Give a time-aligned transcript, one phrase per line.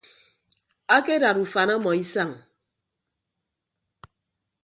[0.95, 2.31] Akedad ufan ọmọ isañ.